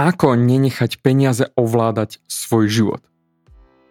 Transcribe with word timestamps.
Ako 0.00 0.32
nenechať 0.32 1.04
peniaze 1.04 1.52
ovládať 1.60 2.24
svoj 2.24 2.72
život. 2.72 3.04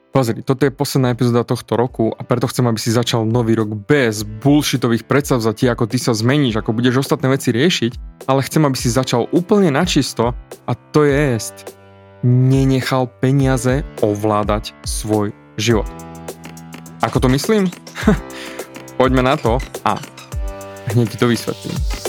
Pozri, 0.09 0.41
toto 0.41 0.65
je 0.65 0.73
posledná 0.73 1.13
epizóda 1.13 1.45
tohto 1.45 1.77
roku 1.77 2.09
a 2.09 2.25
preto 2.25 2.49
chcem, 2.49 2.65
aby 2.65 2.81
si 2.81 2.89
začal 2.89 3.29
nový 3.29 3.53
rok 3.53 3.77
bez 3.85 4.25
bullshitových 4.25 5.05
predsavzatí, 5.05 5.69
ako 5.69 5.85
ty 5.85 6.01
sa 6.01 6.17
zmeníš, 6.17 6.57
ako 6.57 6.73
budeš 6.73 7.05
ostatné 7.05 7.29
veci 7.29 7.53
riešiť, 7.53 8.25
ale 8.25 8.41
chcem, 8.41 8.65
aby 8.65 8.73
si 8.73 8.89
začal 8.89 9.29
úplne 9.29 9.69
načisto 9.69 10.33
a 10.65 10.73
to 10.73 11.05
je. 11.05 11.37
Nenechal 12.25 13.05
peniaze 13.21 13.85
ovládať 14.01 14.73
svoj 14.89 15.29
život. 15.61 15.93
Ako 17.05 17.21
to 17.21 17.29
myslím? 17.29 17.69
Poďme 18.97 19.21
na 19.21 19.37
to 19.37 19.61
a 19.85 19.93
hneď 20.89 21.13
ti 21.13 21.17
to 21.21 21.29
vysvetlím. 21.29 22.08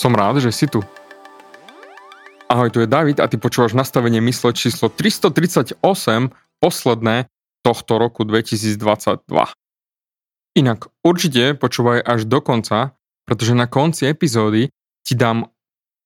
Som 0.00 0.16
rád, 0.16 0.40
že 0.40 0.48
si 0.48 0.64
tu. 0.64 0.80
Ahoj, 2.48 2.72
tu 2.72 2.80
je 2.80 2.88
David 2.88 3.20
a 3.20 3.28
ty 3.28 3.36
počúvaš 3.36 3.76
nastavenie 3.76 4.24
mysle 4.24 4.56
číslo 4.56 4.88
338, 4.88 5.76
posledné 6.56 7.28
tohto 7.60 8.00
roku 8.00 8.24
2022. 8.24 8.80
Inak 10.56 10.88
určite 11.04 11.52
počúvaj 11.52 12.00
až 12.00 12.24
do 12.24 12.40
konca, 12.40 12.96
pretože 13.28 13.52
na 13.52 13.68
konci 13.68 14.08
epizódy 14.08 14.72
ti 15.04 15.12
dám 15.12 15.52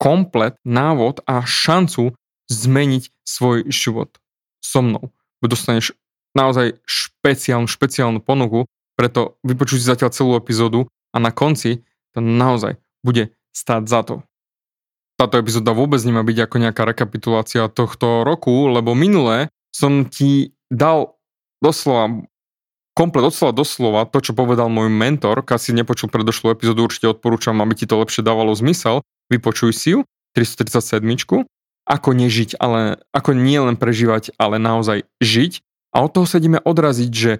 komplet 0.02 0.58
návod 0.66 1.22
a 1.22 1.46
šancu 1.46 2.18
zmeniť 2.50 3.14
svoj 3.22 3.70
život 3.70 4.10
so 4.58 4.82
mnou. 4.82 5.14
Dostaneš 5.38 5.94
naozaj 6.34 6.82
špeciálnu, 6.82 7.70
špeciálnu 7.70 8.18
ponuku, 8.18 8.66
preto 8.98 9.38
vypočuj 9.46 9.78
si 9.78 9.86
zatiaľ 9.86 10.10
celú 10.10 10.34
epizódu 10.34 10.90
a 11.14 11.22
na 11.22 11.30
konci 11.30 11.86
to 12.10 12.18
naozaj 12.18 12.74
bude 13.06 13.30
stáť 13.54 13.82
za 13.86 14.00
to. 14.02 14.16
Táto 15.14 15.38
epizóda 15.38 15.70
vôbec 15.70 16.02
nemá 16.02 16.26
byť 16.26 16.50
ako 16.50 16.56
nejaká 16.58 16.82
rekapitulácia 16.82 17.70
tohto 17.70 18.26
roku, 18.26 18.66
lebo 18.66 18.98
minulé 18.98 19.48
som 19.70 20.10
ti 20.10 20.58
dal 20.74 21.14
doslova 21.62 22.26
komplet 22.94 23.26
od 23.26 23.34
slova 23.34 23.52
do 23.54 23.66
slova 23.66 24.00
to, 24.06 24.22
čo 24.22 24.32
povedal 24.34 24.70
môj 24.70 24.90
mentor. 24.90 25.42
Keď 25.42 25.58
si 25.58 25.70
nepočul 25.74 26.10
predošlú 26.10 26.54
epizódu, 26.54 26.86
určite 26.86 27.10
odporúčam, 27.10 27.58
aby 27.62 27.74
ti 27.74 27.86
to 27.86 27.98
lepšie 27.98 28.22
dávalo 28.22 28.54
zmysel. 28.54 29.02
Vypočuj 29.30 29.74
si 29.74 29.98
ju, 29.98 30.00
337. 30.38 31.02
Ako 31.84 32.10
nežiť, 32.16 32.56
ale 32.62 33.02
ako 33.12 33.36
nie 33.36 33.58
len 33.60 33.76
prežívať, 33.76 34.32
ale 34.40 34.56
naozaj 34.56 35.04
žiť. 35.20 35.60
A 35.94 36.06
od 36.06 36.10
toho 36.10 36.26
sa 36.26 36.40
ideme 36.40 36.62
odraziť, 36.62 37.10
že 37.12 37.32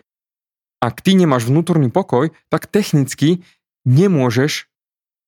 ak 0.85 1.01
ty 1.01 1.17
nemáš 1.17 1.49
vnútorný 1.49 1.89
pokoj, 1.89 2.29
tak 2.53 2.69
technicky 2.69 3.41
nemôžeš 3.89 4.69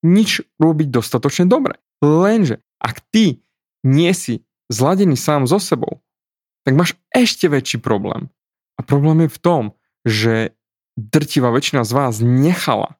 nič 0.07 0.47
robiť 0.63 0.89
dostatočne 0.95 1.51
dobre. 1.51 1.83
Lenže 1.99 2.63
ak 2.79 3.03
ty 3.11 3.43
nie 3.83 4.13
si 4.15 4.47
zladený 4.71 5.19
sám 5.19 5.51
so 5.51 5.59
sebou, 5.59 6.07
tak 6.63 6.79
máš 6.79 6.95
ešte 7.11 7.51
väčší 7.51 7.83
problém. 7.83 8.31
A 8.79 8.87
problém 8.87 9.27
je 9.27 9.31
v 9.35 9.43
tom, 9.43 9.63
že 10.07 10.35
drtivá 10.95 11.51
väčšina 11.51 11.83
z 11.83 11.93
vás 11.93 12.15
nechala 12.23 12.95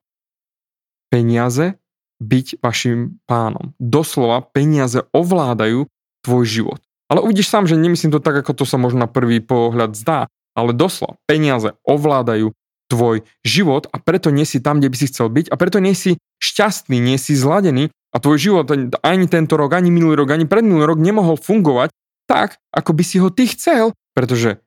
peniaze 1.11 1.79
byť 2.21 2.61
vašim 2.65 3.21
pánom. 3.29 3.77
Doslova 3.77 4.41
peniaze 4.41 5.05
ovládajú 5.13 5.89
tvoj 6.25 6.45
život. 6.45 6.81
Ale 7.07 7.23
uvidíš 7.23 7.53
sám, 7.53 7.71
že 7.71 7.79
nemyslím 7.79 8.11
to 8.11 8.25
tak, 8.25 8.43
ako 8.43 8.57
to 8.57 8.65
sa 8.67 8.81
možno 8.81 9.07
na 9.07 9.11
prvý 9.11 9.39
pohľad 9.39 9.95
zdá, 9.95 10.27
ale 10.57 10.75
doslova 10.75 11.21
peniaze 11.29 11.77
ovládajú 11.87 12.51
tvoj 12.87 13.27
život 13.43 13.91
a 13.91 13.99
preto 13.99 14.31
nie 14.31 14.47
si 14.47 14.63
tam, 14.63 14.79
kde 14.79 14.91
by 14.91 14.97
si 14.97 15.07
chcel 15.11 15.29
byť 15.31 15.51
a 15.51 15.55
preto 15.59 15.79
nie 15.83 15.95
si 15.95 16.19
šťastný, 16.39 17.03
nie 17.03 17.19
si 17.19 17.35
zladený 17.35 17.91
a 18.15 18.17
tvoj 18.23 18.39
život 18.39 18.67
ani 19.03 19.27
tento 19.27 19.59
rok, 19.59 19.75
ani 19.75 19.91
minulý 19.91 20.23
rok, 20.23 20.33
ani 20.33 20.47
predminulý 20.47 20.95
rok 20.95 20.99
nemohol 21.03 21.37
fungovať 21.37 21.91
tak, 22.27 22.59
ako 22.75 22.91
by 22.95 23.03
si 23.07 23.17
ho 23.23 23.31
ty 23.31 23.47
chcel, 23.51 23.95
pretože 24.15 24.59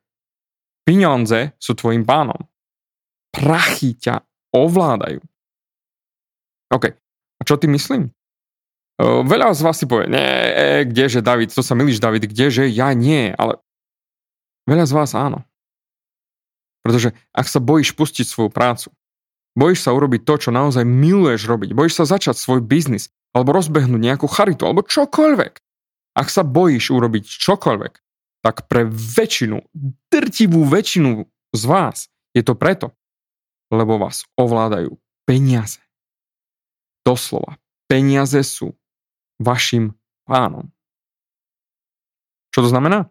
peniaze 0.84 1.52
sú 1.60 1.72
tvojim 1.76 2.04
pánom. 2.04 2.38
Prachy 3.30 3.96
ťa 3.96 4.24
ovládajú. 4.52 5.20
OK, 6.70 6.84
a 7.38 7.42
čo 7.42 7.58
ty 7.58 7.66
myslím? 7.66 8.10
Veľa 9.00 9.56
z 9.56 9.64
vás 9.64 9.80
si 9.80 9.88
povie, 9.88 10.12
nie, 10.12 10.20
e, 10.20 10.84
kdeže 10.84 11.24
David, 11.24 11.56
to 11.56 11.64
sa 11.64 11.72
milíš 11.72 12.04
David, 12.04 12.28
kdeže, 12.28 12.68
ja 12.68 12.92
nie, 12.92 13.32
ale 13.32 13.56
veľa 14.68 14.84
z 14.84 14.92
vás 14.92 15.16
áno. 15.16 15.40
Pretože 16.80 17.12
ak 17.36 17.46
sa 17.46 17.60
bojíš 17.60 17.92
pustiť 17.92 18.24
svoju 18.24 18.50
prácu, 18.50 18.88
bojíš 19.52 19.84
sa 19.84 19.92
urobiť 19.92 20.24
to, 20.24 20.34
čo 20.48 20.50
naozaj 20.50 20.84
miluješ 20.86 21.44
robiť, 21.44 21.76
bojíš 21.76 22.02
sa 22.02 22.04
začať 22.16 22.40
svoj 22.40 22.64
biznis, 22.64 23.12
alebo 23.36 23.54
rozbehnúť 23.54 24.00
nejakú 24.00 24.26
charitu, 24.26 24.66
alebo 24.66 24.82
čokoľvek. 24.82 25.52
Ak 26.16 26.28
sa 26.32 26.42
bojíš 26.42 26.90
urobiť 26.90 27.24
čokoľvek, 27.28 27.94
tak 28.40 28.66
pre 28.66 28.88
väčšinu, 28.88 29.60
drtivú 30.08 30.64
väčšinu 30.64 31.28
z 31.52 31.62
vás 31.68 32.08
je 32.32 32.40
to 32.40 32.56
preto, 32.56 32.96
lebo 33.68 34.00
vás 34.00 34.24
ovládajú 34.34 34.96
peniaze. 35.28 35.78
Doslova, 37.04 37.60
peniaze 37.86 38.40
sú 38.42 38.74
vašim 39.38 39.94
pánom. 40.24 40.72
Čo 42.50 42.66
to 42.66 42.68
znamená? 42.72 43.06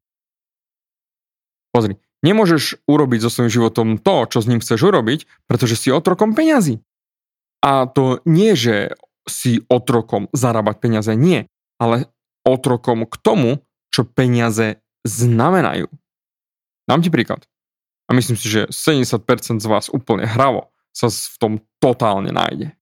Pozri, 1.72 1.96
Nemôžeš 2.20 2.84
urobiť 2.84 3.20
so 3.24 3.30
svojím 3.32 3.52
životom 3.52 3.88
to, 3.96 4.28
čo 4.28 4.44
s 4.44 4.50
ním 4.50 4.60
chceš 4.60 4.92
urobiť, 4.92 5.48
pretože 5.48 5.80
si 5.80 5.88
otrokom 5.88 6.36
peňazí. 6.36 6.84
A 7.64 7.88
to 7.88 8.20
nie, 8.28 8.56
že 8.60 8.96
si 9.28 9.64
otrokom 9.72 10.28
zarábať 10.36 10.76
peniaze, 10.84 11.12
nie, 11.16 11.48
ale 11.80 12.12
otrokom 12.44 13.08
k 13.08 13.16
tomu, 13.20 13.64
čo 13.94 14.04
peniaze 14.04 14.84
znamenajú. 15.08 15.88
Dám 16.90 17.00
ti 17.06 17.14
príklad. 17.14 17.46
A 18.10 18.18
myslím 18.18 18.36
si, 18.36 18.50
že 18.50 18.66
70% 18.74 19.62
z 19.62 19.68
vás 19.70 19.88
úplne 19.94 20.26
hravo 20.26 20.74
sa 20.90 21.14
v 21.14 21.38
tom 21.38 21.54
totálne 21.78 22.34
nájde. 22.34 22.74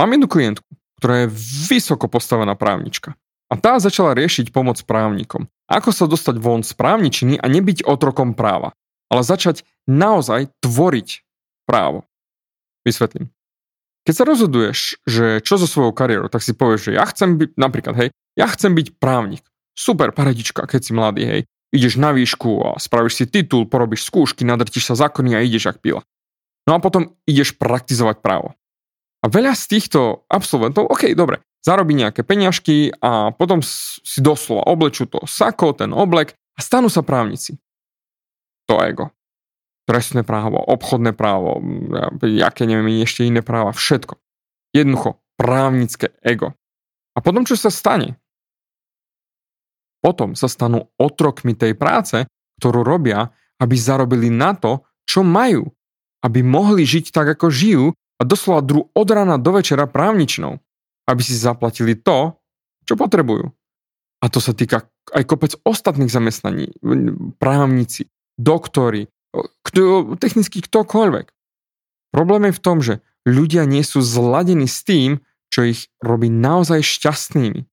Mám 0.00 0.16
jednu 0.16 0.26
klientku, 0.26 0.64
ktorá 0.96 1.28
je 1.28 1.34
vysoko 1.68 2.08
postavená 2.08 2.56
právnička. 2.56 3.12
A 3.52 3.60
tá 3.60 3.76
začala 3.76 4.16
riešiť 4.16 4.48
pomoc 4.48 4.80
právnikom. 4.88 5.51
Ako 5.70 5.94
sa 5.94 6.10
dostať 6.10 6.36
von 6.42 6.66
z 6.66 6.74
právničiny 6.74 7.38
a 7.38 7.46
nebyť 7.46 7.86
otrokom 7.86 8.34
práva, 8.34 8.74
ale 9.12 9.22
začať 9.22 9.62
naozaj 9.86 10.50
tvoriť 10.64 11.08
právo. 11.68 12.06
Vysvetlím. 12.82 13.30
Keď 14.02 14.14
sa 14.18 14.24
rozhoduješ, 14.26 14.78
že 15.06 15.38
čo 15.46 15.54
so 15.62 15.70
svojou 15.70 15.94
kariérou, 15.94 16.26
tak 16.26 16.42
si 16.42 16.50
povieš, 16.50 16.90
že 16.90 16.92
ja 16.98 17.06
chcem 17.06 17.38
byť, 17.38 17.50
napríklad, 17.54 17.94
hej, 17.94 18.08
ja 18.34 18.50
chcem 18.50 18.74
byť 18.74 18.98
právnik. 18.98 19.46
Super, 19.78 20.10
paradička, 20.10 20.66
keď 20.66 20.80
si 20.82 20.92
mladý, 20.92 21.22
hej. 21.22 21.42
Ideš 21.72 21.96
na 21.96 22.12
výšku 22.12 22.50
a 22.66 22.70
spravíš 22.76 23.14
si 23.22 23.24
titul, 23.30 23.64
porobíš 23.64 24.04
skúšky, 24.04 24.42
nadrtíš 24.44 24.92
sa 24.92 25.08
zákony 25.08 25.38
a 25.38 25.40
ideš 25.40 25.70
ak 25.70 25.80
pila. 25.80 26.02
No 26.66 26.76
a 26.76 26.82
potom 26.82 27.14
ideš 27.24 27.56
praktizovať 27.56 28.20
právo. 28.20 28.58
A 29.22 29.30
veľa 29.30 29.54
z 29.54 29.64
týchto 29.78 30.26
absolventov, 30.26 30.90
OK, 30.90 31.14
dobre, 31.14 31.40
zarobí 31.62 31.94
nejaké 31.94 32.26
peňažky 32.26 32.92
a 32.98 33.30
potom 33.30 33.62
si 33.62 34.18
doslova 34.18 34.66
oblečú 34.66 35.06
to 35.06 35.22
sako, 35.24 35.72
ten 35.72 35.94
oblek 35.94 36.34
a 36.54 36.60
stanú 36.60 36.90
sa 36.90 37.06
právnici. 37.06 37.56
To 38.66 38.82
ego. 38.82 39.14
Trestné 39.86 40.22
právo, 40.22 40.62
obchodné 40.62 41.14
právo, 41.14 41.58
jaké 42.22 42.66
neviem, 42.66 43.02
ešte 43.02 43.26
iné 43.26 43.42
práva, 43.42 43.74
všetko. 43.74 44.14
Jednoducho, 44.74 45.18
právnické 45.34 46.14
ego. 46.22 46.54
A 47.12 47.18
potom 47.18 47.42
čo 47.42 47.58
sa 47.58 47.70
stane? 47.70 48.18
Potom 50.02 50.34
sa 50.34 50.50
stanú 50.50 50.90
otrokmi 50.98 51.54
tej 51.54 51.78
práce, 51.78 52.26
ktorú 52.58 52.82
robia, 52.82 53.30
aby 53.62 53.74
zarobili 53.78 54.30
na 54.30 54.54
to, 54.54 54.82
čo 55.06 55.22
majú. 55.22 55.70
Aby 56.22 56.46
mohli 56.46 56.86
žiť 56.86 57.10
tak, 57.10 57.38
ako 57.38 57.46
žijú 57.50 57.86
a 58.18 58.22
doslova 58.22 58.62
dru 58.62 58.86
od 58.94 59.08
rána 59.10 59.38
do 59.38 59.50
večera 59.54 59.90
právničnou. 59.90 60.62
Aby 61.08 61.22
si 61.22 61.34
zaplatili 61.34 61.98
to, 61.98 62.38
čo 62.86 62.94
potrebujú. 62.94 63.50
A 64.22 64.30
to 64.30 64.38
sa 64.38 64.54
týka 64.54 64.86
aj 65.10 65.22
kopec 65.26 65.58
ostatných 65.66 66.10
zamestnaní. 66.10 66.70
Právnici, 67.42 68.06
doktori, 68.38 69.10
kto, 69.66 70.14
technicky 70.18 70.62
ktokoľvek. 70.62 71.26
Problém 72.14 72.42
je 72.50 72.54
v 72.54 72.62
tom, 72.62 72.78
že 72.78 73.02
ľudia 73.26 73.66
nie 73.66 73.82
sú 73.82 73.98
zladení 73.98 74.70
s 74.70 74.86
tým, 74.86 75.18
čo 75.50 75.66
ich 75.66 75.90
robí 75.98 76.30
naozaj 76.30 76.84
šťastnými 76.86 77.66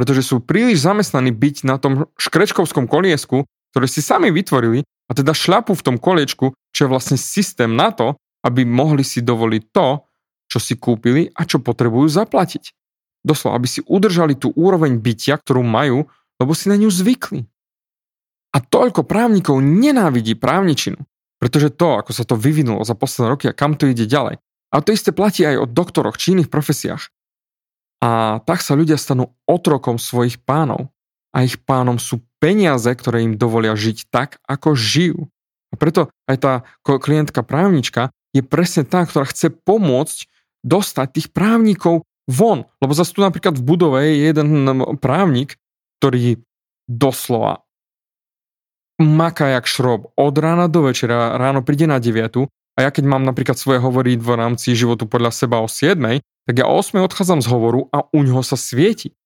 pretože 0.00 0.22
sú 0.24 0.40
príliš 0.40 0.86
zamestnaní 0.86 1.34
byť 1.34 1.56
na 1.66 1.76
tom 1.76 2.08
škrečkovskom 2.16 2.86
koliesku, 2.86 3.46
ktoré 3.74 3.86
si 3.90 4.00
sami 4.02 4.30
vytvorili 4.30 4.80
a 4.80 5.12
teda 5.12 5.34
šľapu 5.34 5.74
v 5.74 5.84
tom 5.84 5.96
koliečku, 5.98 6.54
čo 6.70 6.80
je 6.86 6.88
vlastne 6.88 7.18
systém 7.18 7.74
na 7.74 7.90
to, 7.90 8.14
aby 8.46 8.64
mohli 8.64 9.04
si 9.04 9.20
dovoliť 9.20 9.62
to, 9.74 10.00
čo 10.50 10.58
si 10.58 10.74
kúpili 10.74 11.30
a 11.30 11.46
čo 11.46 11.62
potrebujú 11.62 12.10
zaplatiť. 12.10 12.74
Doslova, 13.22 13.62
aby 13.62 13.68
si 13.70 13.80
udržali 13.86 14.34
tú 14.34 14.50
úroveň 14.58 14.98
bytia, 14.98 15.38
ktorú 15.38 15.62
majú, 15.62 16.10
lebo 16.42 16.52
si 16.56 16.66
na 16.66 16.74
ňu 16.74 16.90
zvykli. 16.90 17.46
A 18.50 18.58
toľko 18.58 19.06
právnikov 19.06 19.62
nenávidí 19.62 20.34
právničinu, 20.34 20.98
pretože 21.38 21.70
to, 21.70 22.02
ako 22.02 22.10
sa 22.10 22.26
to 22.26 22.34
vyvinulo 22.34 22.82
za 22.82 22.98
posledné 22.98 23.26
roky 23.30 23.46
a 23.46 23.54
kam 23.54 23.78
to 23.78 23.86
ide 23.86 24.10
ďalej. 24.10 24.42
A 24.74 24.82
to 24.82 24.90
isté 24.90 25.14
platí 25.14 25.46
aj 25.46 25.62
o 25.62 25.70
doktoroch 25.70 26.18
či 26.18 26.34
iných 26.34 26.50
profesiách. 26.50 27.10
A 28.00 28.40
tak 28.42 28.64
sa 28.64 28.74
ľudia 28.74 28.96
stanú 28.96 29.36
otrokom 29.46 30.00
svojich 30.00 30.40
pánov. 30.42 30.90
A 31.30 31.46
ich 31.46 31.62
pánom 31.62 32.00
sú 32.00 32.26
peniaze, 32.42 32.90
ktoré 32.90 33.22
im 33.22 33.38
dovolia 33.38 33.76
žiť 33.78 34.10
tak, 34.10 34.42
ako 34.50 34.74
žijú. 34.74 35.30
A 35.70 35.78
preto 35.78 36.10
aj 36.26 36.36
tá 36.42 36.52
klientka 36.82 37.46
právnička 37.46 38.10
je 38.34 38.42
presne 38.42 38.82
tá, 38.82 39.06
ktorá 39.06 39.28
chce 39.30 39.54
pomôcť 39.54 40.26
dostať 40.62 41.06
tých 41.16 41.28
právnikov 41.32 42.04
von. 42.28 42.68
Lebo 42.80 42.92
zase 42.94 43.16
tu 43.16 43.20
napríklad 43.24 43.58
v 43.58 43.66
budove 43.66 43.98
je 44.04 44.30
jeden 44.30 44.48
právnik, 45.00 45.56
ktorý 45.98 46.40
doslova 46.90 47.64
maká 49.00 49.48
jak 49.56 49.64
šrob 49.64 50.12
od 50.12 50.34
rána 50.36 50.68
do 50.68 50.84
večera, 50.84 51.40
ráno 51.40 51.64
príde 51.64 51.88
na 51.88 51.96
9 51.96 52.44
a 52.76 52.78
ja 52.78 52.90
keď 52.92 53.04
mám 53.08 53.24
napríklad 53.24 53.56
svoje 53.56 53.80
hovory 53.80 54.20
v 54.20 54.28
rámci 54.36 54.76
životu 54.76 55.08
podľa 55.08 55.32
seba 55.32 55.64
o 55.64 55.68
7, 55.68 56.20
tak 56.20 56.54
ja 56.54 56.68
o 56.68 56.76
8 56.76 57.00
odchádzam 57.00 57.40
z 57.40 57.48
hovoru 57.48 57.88
a 57.90 58.04
u 58.12 58.20
ňoho 58.20 58.44
sa 58.44 58.60
svieti. 58.60 59.16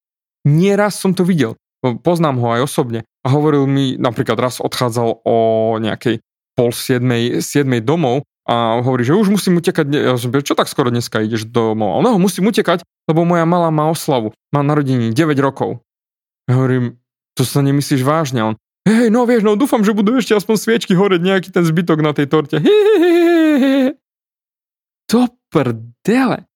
Nieraz 0.47 1.03
som 1.03 1.13
to 1.13 1.27
videl, 1.27 1.59
poznám 1.83 2.39
ho 2.39 2.55
aj 2.55 2.71
osobne 2.71 3.03
a 3.27 3.27
hovoril 3.35 3.67
mi, 3.67 3.99
napríklad 3.99 4.39
raz 4.39 4.63
odchádzal 4.63 5.27
o 5.27 5.37
nejakej 5.83 6.23
pol 6.55 6.71
7, 6.71 7.43
7 7.43 7.43
domov 7.83 8.23
a 8.45 8.85
hovorí, 8.85 9.09
že 9.09 9.17
už 9.17 9.33
musím 9.33 9.57
utekať, 9.57 9.87
ja 9.89 10.15
som 10.21 10.29
čo 10.29 10.53
tak 10.53 10.69
skoro 10.69 10.93
dneska 10.93 11.25
ideš 11.25 11.49
domov? 11.49 11.97
A 11.97 12.05
no, 12.05 12.21
musím 12.21 12.53
utekať, 12.53 12.85
lebo 13.09 13.25
moja 13.25 13.49
malá 13.49 13.73
má 13.73 13.89
oslavu, 13.89 14.37
má 14.53 14.61
narodení 14.61 15.17
9 15.17 15.33
rokov. 15.41 15.81
Ja 16.45 16.61
hovorím, 16.61 17.01
to 17.33 17.43
sa 17.43 17.65
nemyslíš 17.65 18.05
vážne? 18.05 18.45
On, 18.45 18.55
hej, 18.85 19.09
no 19.09 19.25
vieš, 19.25 19.49
no 19.49 19.57
dúfam, 19.57 19.81
že 19.81 19.97
budú 19.97 20.21
ešte 20.21 20.37
aspoň 20.37 20.57
sviečky 20.61 20.93
horeť 20.93 21.21
nejaký 21.25 21.49
ten 21.51 21.65
zbytok 21.65 21.99
na 22.05 22.13
tej 22.13 22.27
torte. 22.29 22.61
To 25.13 25.29
prdele 25.53 26.49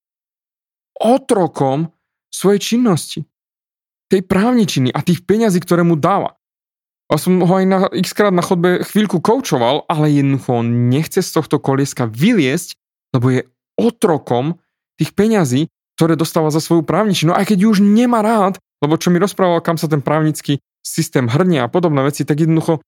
otrokom 0.98 1.92
svojej 2.32 2.60
činnosti. 2.74 3.20
Tej 4.08 4.24
právničiny 4.24 4.88
a 4.88 5.04
tých 5.04 5.22
peňazí, 5.28 5.60
ktoré 5.60 5.84
mu 5.84 5.94
dáva. 6.00 6.37
A 7.08 7.16
som 7.16 7.40
ho 7.40 7.52
aj 7.56 7.64
na, 7.64 7.78
x 7.88 8.12
krát 8.12 8.32
na 8.32 8.44
chodbe 8.44 8.84
chvíľku 8.84 9.24
koučoval, 9.24 9.88
ale 9.88 10.12
jednoducho 10.12 10.60
on 10.60 10.92
nechce 10.92 11.24
z 11.24 11.30
tohto 11.32 11.56
kolieska 11.56 12.04
vyliesť, 12.04 12.76
lebo 13.16 13.26
je 13.32 13.40
otrokom 13.80 14.60
tých 15.00 15.16
peňazí, 15.16 15.72
ktoré 15.96 16.20
dostáva 16.20 16.52
za 16.52 16.60
svoju 16.60 16.84
právničinu, 16.84 17.32
aj 17.32 17.48
keď 17.48 17.64
ju 17.64 17.68
už 17.72 17.80
nemá 17.80 18.20
rád, 18.20 18.60
lebo 18.84 19.00
čo 19.00 19.08
mi 19.08 19.16
rozprával, 19.16 19.64
kam 19.64 19.80
sa 19.80 19.88
ten 19.88 20.04
právnický 20.04 20.60
systém 20.84 21.26
hrnie 21.26 21.64
a 21.64 21.72
podobné 21.72 22.04
veci, 22.04 22.28
tak 22.28 22.44
jednoducho, 22.44 22.84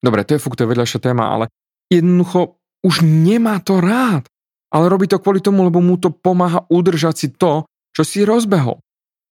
dobre, 0.00 0.24
to 0.24 0.34
je 0.34 0.42
fuk, 0.42 0.56
to 0.56 0.64
je 0.64 0.72
vedľajšia 0.72 1.00
téma, 1.04 1.36
ale 1.36 1.44
jednoducho 1.92 2.56
už 2.82 3.04
nemá 3.04 3.60
to 3.60 3.78
rád 3.78 4.26
ale 4.72 4.88
robí 4.88 5.04
to 5.04 5.20
kvôli 5.20 5.44
tomu, 5.44 5.68
lebo 5.68 5.84
mu 5.84 6.00
to 6.00 6.08
pomáha 6.08 6.64
udržať 6.72 7.14
si 7.14 7.28
to, 7.28 7.68
čo 7.92 8.02
si 8.02 8.24
rozbehol. 8.24 8.80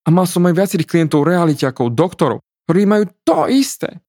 A 0.05 0.13
mal 0.13 0.29
som 0.29 0.45
aj 0.45 0.53
viacerých 0.53 0.89
klientov 0.89 1.25
realitiakov, 1.25 1.97
doktorov, 1.97 2.45
ktorí 2.71 2.87
majú 2.87 3.03
to 3.27 3.51
isté. 3.51 3.99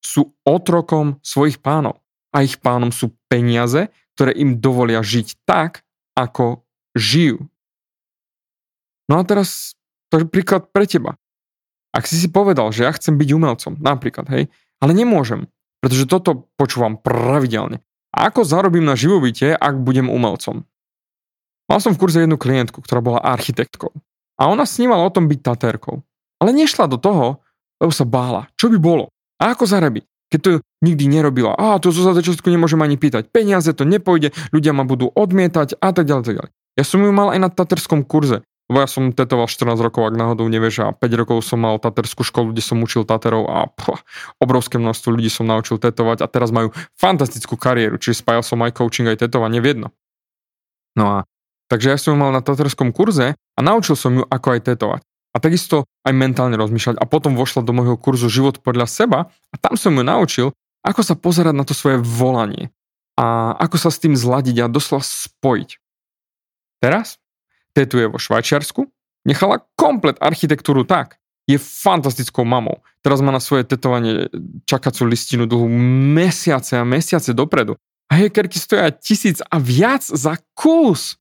Sú 0.00 0.32
otrokom 0.40 1.20
svojich 1.20 1.60
pánov 1.60 2.00
a 2.32 2.40
ich 2.40 2.56
pánom 2.56 2.88
sú 2.88 3.12
peniaze, 3.28 3.92
ktoré 4.16 4.32
im 4.32 4.56
dovolia 4.56 5.04
žiť 5.04 5.44
tak, 5.44 5.84
ako 6.16 6.64
žijú. 6.96 7.44
No 9.12 9.20
a 9.20 9.22
teraz 9.28 9.76
to 10.08 10.24
je 10.24 10.32
príklad 10.32 10.72
pre 10.72 10.88
teba. 10.88 11.20
Ak 11.92 12.08
si 12.08 12.16
si 12.16 12.32
povedal, 12.32 12.72
že 12.72 12.88
ja 12.88 12.92
chcem 12.96 13.20
byť 13.20 13.28
umelcom, 13.28 13.76
napríklad, 13.84 14.32
hej, 14.32 14.48
ale 14.80 14.92
nemôžem, 14.96 15.44
pretože 15.84 16.08
toto 16.08 16.48
počúvam 16.56 16.96
pravidelne. 16.96 17.84
Ako 18.16 18.48
zarobím 18.48 18.88
na 18.88 18.96
živobytie, 18.96 19.52
ak 19.52 19.84
budem 19.84 20.08
umelcom? 20.08 20.64
Mal 21.68 21.78
som 21.84 21.92
v 21.92 22.00
kurze 22.00 22.24
jednu 22.24 22.40
klientku, 22.40 22.80
ktorá 22.80 23.04
bola 23.04 23.20
architektkou. 23.20 23.92
A 24.40 24.48
ona 24.48 24.64
snívala 24.64 25.04
o 25.04 25.12
tom 25.12 25.28
byť 25.28 25.40
tatérkou. 25.44 26.00
Ale 26.42 26.50
nešla 26.52 26.90
do 26.90 27.00
toho, 27.00 27.40
lebo 27.80 27.92
sa 27.92 28.04
bála. 28.04 28.48
Čo 28.56 28.72
by 28.72 28.78
bolo? 28.80 29.12
A 29.40 29.52
ako 29.52 29.68
zarobiť? 29.68 30.04
Keď 30.26 30.40
to 30.42 30.50
nikdy 30.82 31.06
nerobila. 31.06 31.54
A 31.54 31.78
to 31.78 31.94
zo 31.94 32.02
začiatku 32.02 32.50
nemôžem 32.50 32.80
ani 32.82 32.98
pýtať. 32.98 33.30
Peniaze 33.30 33.70
to 33.72 33.86
nepôjde, 33.86 34.34
ľudia 34.50 34.74
ma 34.74 34.82
budú 34.82 35.08
odmietať 35.14 35.78
a 35.78 35.94
tak 35.94 36.04
ďalej. 36.08 36.24
Tak 36.26 36.34
ďalej. 36.42 36.50
Ja 36.76 36.84
som 36.84 37.00
ju 37.00 37.10
mal 37.14 37.32
aj 37.32 37.40
na 37.40 37.48
taterskom 37.48 38.02
kurze. 38.02 38.42
Lebo 38.66 38.82
ja 38.82 38.90
som 38.90 39.14
tetoval 39.14 39.46
14 39.46 39.78
rokov, 39.78 40.10
ak 40.10 40.18
náhodou 40.18 40.50
nevieš, 40.50 40.82
a 40.82 40.90
5 40.90 41.20
rokov 41.22 41.38
som 41.46 41.62
mal 41.62 41.78
taterskú 41.78 42.26
školu, 42.26 42.50
kde 42.50 42.66
som 42.66 42.82
učil 42.82 43.06
taterov 43.06 43.46
a 43.46 43.70
pch, 43.70 44.02
obrovské 44.42 44.82
množstvo 44.82 45.14
ľudí 45.14 45.30
som 45.30 45.46
naučil 45.46 45.78
tetovať 45.78 46.18
a 46.18 46.26
teraz 46.26 46.50
majú 46.50 46.74
fantastickú 46.98 47.54
kariéru, 47.54 47.94
čiže 48.02 48.26
spájal 48.26 48.42
som 48.42 48.58
aj 48.66 48.74
coaching, 48.74 49.06
aj 49.06 49.22
tetovanie 49.22 49.62
v 49.62 49.70
jedno. 49.70 49.88
No 50.98 51.04
a 51.06 51.16
takže 51.70 51.94
ja 51.94 51.98
som 51.98 52.18
ju 52.18 52.26
mal 52.26 52.34
na 52.34 52.42
taterskom 52.42 52.90
kurze 52.90 53.38
a 53.38 53.60
naučil 53.62 53.94
som 53.94 54.18
ju, 54.18 54.26
ako 54.26 54.58
aj 54.58 54.60
tetovať. 54.66 55.02
A 55.36 55.42
takisto 55.42 55.84
aj 56.08 56.16
mentálne 56.16 56.56
rozmýšľať. 56.56 56.96
A 56.96 57.04
potom 57.04 57.36
vošla 57.36 57.60
do 57.60 57.76
môjho 57.76 58.00
kurzu 58.00 58.32
Život 58.32 58.64
podľa 58.64 58.88
seba 58.88 59.28
a 59.52 59.54
tam 59.60 59.76
som 59.76 59.92
ju 59.92 60.00
naučil, 60.00 60.46
ako 60.80 61.04
sa 61.04 61.12
pozerať 61.12 61.52
na 61.52 61.68
to 61.68 61.76
svoje 61.76 62.00
volanie 62.00 62.72
a 63.20 63.52
ako 63.60 63.76
sa 63.76 63.92
s 63.92 64.00
tým 64.00 64.16
zladiť 64.16 64.64
a 64.64 64.72
doslova 64.72 65.04
spojiť. 65.04 65.70
Teraz 66.80 67.20
tetuje 67.76 68.08
vo 68.08 68.16
Švajčiarsku, 68.16 68.88
nechala 69.28 69.60
komplet 69.76 70.16
architektúru 70.20 70.88
tak. 70.88 71.20
Je 71.46 71.60
fantastickou 71.62 72.42
mamou. 72.42 72.82
Teraz 73.06 73.22
má 73.22 73.30
na 73.30 73.38
svoje 73.38 73.62
tetovanie 73.62 74.26
čakacú 74.66 75.06
listinu 75.06 75.46
dlhú 75.46 75.70
mesiace 76.16 76.74
a 76.74 76.82
mesiace 76.82 77.30
dopredu. 77.30 77.78
A 78.10 78.18
hackerky 78.18 78.58
stoja 78.58 78.90
tisíc 78.90 79.38
a 79.46 79.62
viac 79.62 80.02
za 80.02 80.38
kus. 80.58 81.14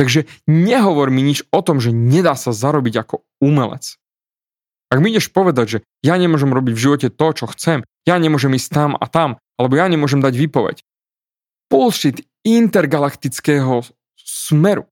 Takže 0.00 0.24
nehovor 0.48 1.12
mi 1.12 1.20
nič 1.20 1.44
o 1.52 1.60
tom, 1.60 1.76
že 1.76 1.92
nedá 1.92 2.32
sa 2.32 2.56
zarobiť 2.56 3.04
ako 3.04 3.20
umelec. 3.44 4.00
Ak 4.88 4.96
mi 4.96 5.12
ideš 5.12 5.28
povedať, 5.28 5.66
že 5.68 5.78
ja 6.00 6.16
nemôžem 6.16 6.48
robiť 6.48 6.72
v 6.72 6.82
živote 6.88 7.08
to, 7.12 7.26
čo 7.36 7.44
chcem, 7.52 7.84
ja 8.08 8.16
nemôžem 8.16 8.56
ísť 8.56 8.68
tam 8.72 8.90
a 8.96 9.04
tam, 9.04 9.36
alebo 9.60 9.76
ja 9.76 9.84
nemôžem 9.92 10.24
dať 10.24 10.40
výpoveď. 10.40 10.80
Bullshit 11.68 12.24
intergalaktického 12.48 13.84
smeru. 14.16 14.88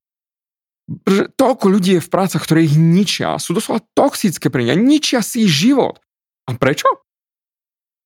Pretože 0.85 1.33
toľko 1.33 1.65
ľudí 1.65 1.91
je 1.97 2.05
v 2.05 2.13
prácach, 2.13 2.45
ktoré 2.45 2.69
ich 2.69 2.77
ničia, 2.77 3.41
sú 3.41 3.57
doslova 3.57 3.81
toxické 3.97 4.53
pre 4.53 4.61
nich, 4.61 4.77
ničia 4.77 5.25
si 5.25 5.49
život. 5.49 5.97
A 6.45 6.53
prečo? 6.53 6.85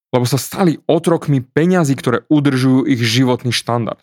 Lebo 0.08 0.24
sa 0.24 0.40
stali 0.40 0.80
otrokmi 0.88 1.44
peňazí, 1.44 2.00
ktoré 2.00 2.24
udržujú 2.32 2.88
ich 2.88 3.04
životný 3.04 3.52
štandard. 3.52 4.00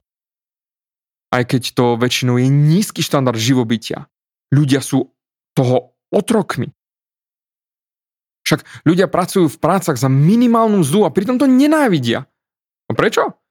Aj 1.31 1.43
keď 1.47 1.71
to 1.71 1.95
väčšinou 1.95 2.35
je 2.37 2.51
nízky 2.51 2.99
štandard 2.99 3.39
živobytia. 3.39 4.11
Ľudia 4.51 4.83
sú 4.83 5.15
toho 5.55 5.95
otrokmi. 6.11 6.75
Však 8.43 8.83
ľudia 8.83 9.07
pracujú 9.07 9.47
v 9.47 9.61
prácach 9.61 9.95
za 9.95 10.11
minimálnu 10.11 10.83
mzdu 10.83 11.07
a 11.07 11.13
pritom 11.13 11.39
to 11.39 11.47
nenávidia. 11.47 12.27
A 12.87 12.91
prečo? 12.91 13.41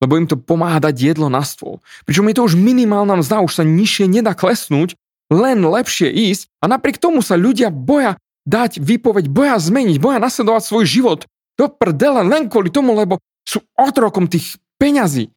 lebo 0.00 0.20
im 0.20 0.28
to 0.28 0.36
pomáha 0.36 0.80
dať 0.80 1.16
jedlo 1.16 1.32
na 1.32 1.40
stôl. 1.40 1.80
Pričom 2.04 2.28
je 2.28 2.36
to 2.36 2.46
už 2.46 2.54
minimálna 2.58 3.16
mzda, 3.20 3.44
už 3.44 3.62
sa 3.62 3.64
nižšie 3.64 4.06
nedá 4.08 4.36
klesnúť, 4.36 4.96
len 5.32 5.58
lepšie 5.64 6.12
ísť 6.12 6.52
a 6.62 6.70
napriek 6.70 7.00
tomu 7.00 7.24
sa 7.24 7.34
ľudia 7.34 7.72
boja 7.72 8.20
dať 8.46 8.78
výpoveď, 8.78 9.26
boja 9.26 9.58
zmeniť, 9.58 9.96
boja 9.98 10.22
nasledovať 10.22 10.62
svoj 10.62 10.84
život 10.86 11.20
do 11.56 11.66
prdele 11.66 12.22
len 12.22 12.46
kvôli 12.46 12.68
tomu, 12.70 12.94
lebo 12.94 13.18
sú 13.42 13.64
otrokom 13.74 14.28
tých 14.28 14.60
peňazí. 14.76 15.32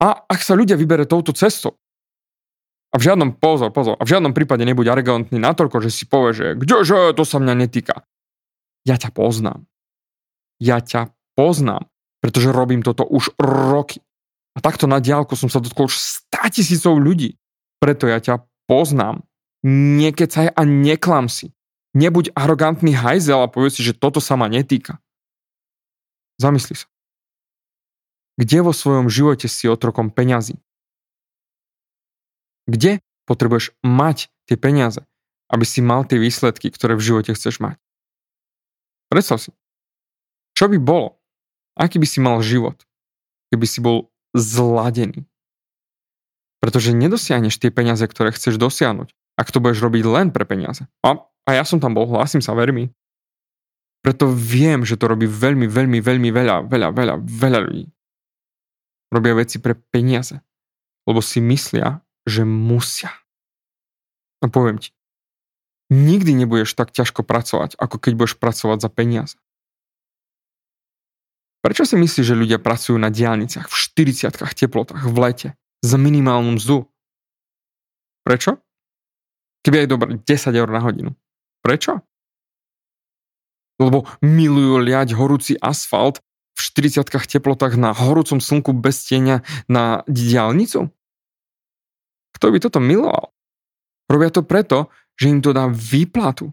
A 0.00 0.24
ak 0.24 0.40
sa 0.40 0.56
ľudia 0.56 0.80
vybere 0.80 1.04
touto 1.04 1.36
cestou, 1.36 1.76
A 2.90 2.98
v 2.98 3.06
žiadnom, 3.06 3.38
pozor, 3.38 3.70
pozor, 3.70 3.94
a 3.94 4.02
v 4.02 4.18
žiadnom 4.18 4.34
prípade 4.34 4.66
nebuď 4.66 4.90
arrogantný 4.90 5.38
natoľko, 5.38 5.78
že 5.78 5.94
si 5.94 6.10
povie, 6.10 6.34
že 6.34 6.46
kdeže, 6.58 7.14
to 7.14 7.22
sa 7.22 7.38
mňa 7.38 7.54
netýka. 7.54 8.02
Ja 8.82 8.98
ťa 8.98 9.14
poznám. 9.14 9.70
Ja 10.58 10.82
ťa 10.82 11.14
poznám, 11.38 11.86
pretože 12.18 12.50
robím 12.50 12.82
toto 12.82 13.06
už 13.06 13.30
roky. 13.38 14.02
A 14.58 14.58
takto 14.58 14.90
na 14.90 14.98
diálku 14.98 15.38
som 15.38 15.46
sa 15.46 15.62
dotkol 15.62 15.86
už 15.86 15.94
100 16.34 16.50
tisícov 16.50 16.98
ľudí. 16.98 17.38
Preto 17.78 18.10
ja 18.10 18.18
ťa 18.18 18.42
poznám. 18.66 19.22
Nekecaj 19.62 20.50
a 20.50 20.62
neklam 20.66 21.30
si. 21.30 21.54
Nebuď 21.94 22.34
arogantný 22.34 22.90
hajzel 22.98 23.38
a 23.38 23.46
povedz 23.46 23.78
si, 23.78 23.86
že 23.86 23.94
toto 23.94 24.18
sa 24.18 24.34
ma 24.34 24.50
netýka. 24.50 24.98
Zamysli 26.42 26.74
sa. 26.74 26.89
Kde 28.40 28.64
vo 28.64 28.72
svojom 28.72 29.12
živote 29.12 29.52
si 29.52 29.68
otrokom 29.68 30.08
peňazí? 30.08 30.56
Kde 32.64 33.04
potrebuješ 33.28 33.76
mať 33.84 34.32
tie 34.48 34.56
peniaze, 34.56 35.04
aby 35.52 35.68
si 35.68 35.84
mal 35.84 36.08
tie 36.08 36.16
výsledky, 36.16 36.72
ktoré 36.72 36.96
v 36.96 37.04
živote 37.04 37.36
chceš 37.36 37.60
mať. 37.60 37.76
Predstav 39.12 39.44
si, 39.44 39.52
čo 40.56 40.72
by 40.72 40.80
bolo, 40.80 41.20
aký 41.76 42.00
by 42.00 42.08
si 42.08 42.24
mal 42.24 42.40
život, 42.40 42.80
keby 43.52 43.66
si 43.68 43.84
bol 43.84 44.08
zladený. 44.32 45.28
Pretože 46.64 46.96
nedosiahneš 46.96 47.60
tie 47.60 47.68
peniaze, 47.68 48.08
ktoré 48.08 48.32
chceš 48.32 48.56
dosiahnuť, 48.56 49.12
ak 49.36 49.52
to 49.52 49.60
budeš 49.60 49.84
robiť 49.84 50.04
len 50.08 50.28
pre 50.32 50.48
peniaze. 50.48 50.88
A, 51.04 51.20
a 51.44 51.50
ja 51.52 51.64
som 51.68 51.76
tam 51.76 51.92
bol, 51.92 52.08
hlasím 52.08 52.40
sa, 52.40 52.56
ver 52.56 52.72
mi. 52.72 52.88
Preto 54.00 54.32
viem, 54.32 54.80
že 54.88 54.96
to 54.96 55.12
robí 55.12 55.28
veľmi, 55.28 55.68
veľmi, 55.68 56.00
veľmi 56.00 56.30
veľa, 56.32 56.64
veľa, 56.72 56.88
veľa, 56.96 57.14
veľa 57.20 57.60
ľudí. 57.68 57.89
Robia 59.10 59.34
veci 59.34 59.58
pre 59.58 59.74
peniaze. 59.74 60.40
Lebo 61.04 61.18
si 61.18 61.42
myslia, 61.42 62.02
že 62.24 62.46
musia. 62.46 63.10
No 64.40 64.48
poviem 64.48 64.78
ti, 64.80 64.94
nikdy 65.90 66.32
nebudeš 66.32 66.72
tak 66.78 66.94
ťažko 66.94 67.26
pracovať, 67.26 67.76
ako 67.76 67.96
keď 67.98 68.12
budeš 68.16 68.34
pracovať 68.38 68.78
za 68.80 68.90
peniaze. 68.90 69.36
Prečo 71.60 71.84
si 71.84 71.98
myslíš, 72.00 72.24
že 72.24 72.40
ľudia 72.40 72.56
pracujú 72.56 72.96
na 72.96 73.12
diálniciach 73.12 73.68
v 73.68 73.74
40 73.76 74.32
teplotách 74.32 75.04
v 75.04 75.16
lete 75.20 75.48
za 75.84 76.00
minimálnu 76.00 76.56
mzdu? 76.56 76.88
Prečo? 78.24 78.56
Keby 79.60 79.84
aj 79.84 79.88
dobre 79.92 80.08
10 80.24 80.56
eur 80.56 80.68
na 80.72 80.80
hodinu. 80.80 81.12
Prečo? 81.60 82.00
Lebo 83.76 84.08
milujú 84.24 84.80
liať 84.80 85.12
horúci 85.12 85.52
asfalt 85.60 86.24
v 86.60 86.92
40 86.92 87.08
teplotách 87.08 87.80
na 87.80 87.96
horúcom 87.96 88.36
slnku 88.36 88.76
bez 88.76 89.08
tieňa 89.08 89.40
na 89.72 90.04
diálnicu? 90.04 90.92
Kto 92.36 92.46
by 92.52 92.58
toto 92.60 92.84
miloval? 92.84 93.32
Robia 94.12 94.28
to 94.28 94.44
preto, 94.44 94.92
že 95.16 95.32
im 95.32 95.40
to 95.40 95.56
dá 95.56 95.64
výplatu. 95.72 96.52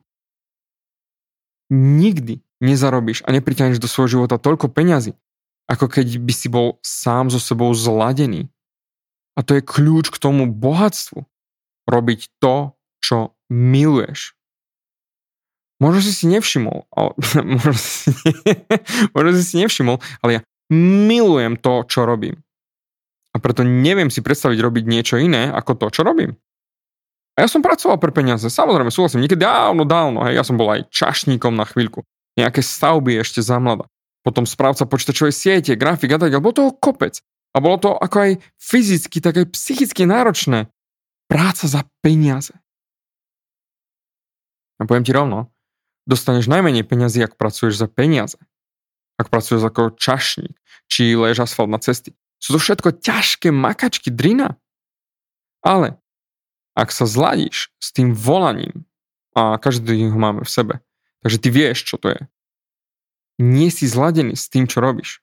Nikdy 1.68 2.40
nezarobíš 2.64 3.28
a 3.28 3.36
nepriťahneš 3.36 3.84
do 3.84 3.92
svojho 3.92 4.20
života 4.20 4.40
toľko 4.40 4.72
peňazí, 4.72 5.12
ako 5.68 5.92
keď 5.92 6.24
by 6.24 6.34
si 6.34 6.48
bol 6.48 6.80
sám 6.80 7.28
so 7.28 7.44
sebou 7.44 7.76
zladený. 7.76 8.48
A 9.36 9.44
to 9.44 9.60
je 9.60 9.66
kľúč 9.66 10.10
k 10.10 10.22
tomu 10.22 10.48
bohatstvu. 10.48 11.28
Robiť 11.88 12.32
to, 12.40 12.74
čo 13.04 13.36
miluješ. 13.52 14.37
Možno 15.78 16.02
si 16.02 16.14
si 16.14 16.26
nevšimol, 16.26 16.90
ale, 16.90 17.12
možno, 17.58 17.74
si, 17.78 18.10
možno 19.14 19.30
si 19.38 19.44
si 19.46 19.56
nevšimol, 19.62 20.02
ale 20.26 20.32
ja 20.32 20.42
milujem 20.74 21.56
to, 21.62 21.86
čo 21.86 22.04
robím. 22.04 22.42
A 23.32 23.38
preto 23.38 23.62
neviem 23.62 24.10
si 24.10 24.26
predstaviť 24.26 24.58
robiť 24.58 24.84
niečo 24.90 25.22
iné 25.22 25.54
ako 25.54 25.78
to, 25.78 25.88
čo 25.94 26.02
robím. 26.02 26.34
A 27.38 27.46
ja 27.46 27.48
som 27.48 27.62
pracoval 27.62 28.02
pre 28.02 28.10
peniaze, 28.10 28.50
samozrejme, 28.50 28.90
súhlasím, 28.90 29.22
niekedy 29.22 29.46
dávno, 29.46 29.86
dávno, 29.86 30.26
hej, 30.26 30.42
ja 30.42 30.44
som 30.44 30.58
bol 30.58 30.74
aj 30.74 30.90
čašníkom 30.90 31.54
na 31.54 31.70
chvíľku, 31.70 32.02
nejaké 32.34 32.66
stavby 32.66 33.22
ešte 33.22 33.46
za 33.46 33.62
mlada. 33.62 33.86
Potom 34.26 34.50
správca 34.50 34.90
počítačovej 34.90 35.32
siete, 35.32 35.78
grafik 35.78 36.12
a 36.12 36.18
tak, 36.18 36.34
bolo 36.42 36.58
toho 36.58 36.72
kopec. 36.74 37.22
A 37.54 37.62
bolo 37.62 37.78
to 37.78 37.94
ako 37.94 38.18
aj 38.26 38.32
fyzicky, 38.58 39.22
tak 39.22 39.38
aj 39.38 39.54
psychicky 39.54 40.10
náročné. 40.10 40.68
Práca 41.30 41.70
za 41.70 41.86
peniaze. 42.02 42.58
A 44.78 44.86
poviem 44.86 45.06
ti 45.06 45.14
rovno, 45.14 45.54
dostaneš 46.08 46.48
najmenej 46.48 46.88
peniazy, 46.88 47.22
ak 47.22 47.36
pracuješ 47.36 47.78
za 47.78 47.88
peniaze. 47.92 48.40
Ak 49.20 49.28
pracuješ 49.28 49.68
ako 49.68 49.94
čašník, 49.94 50.56
či 50.88 51.14
lež 51.20 51.44
asfalt 51.44 51.68
na 51.68 51.78
cesty. 51.78 52.16
Sú 52.40 52.56
to 52.56 52.60
všetko 52.64 53.04
ťažké 53.04 53.52
makačky, 53.52 54.08
drina. 54.08 54.56
Ale 55.62 56.00
ak 56.78 56.94
sa 56.96 57.04
zladíš 57.10 57.74
s 57.82 57.92
tým 57.92 58.16
volaním, 58.16 58.88
a 59.38 59.60
každý 59.62 60.10
ho 60.10 60.18
máme 60.18 60.42
v 60.42 60.50
sebe, 60.50 60.74
takže 61.22 61.38
ty 61.38 61.50
vieš, 61.54 61.86
čo 61.86 62.02
to 62.02 62.16
je. 62.16 62.22
Nie 63.38 63.70
si 63.70 63.86
zladený 63.86 64.34
s 64.34 64.50
tým, 64.50 64.66
čo 64.66 64.82
robíš. 64.82 65.22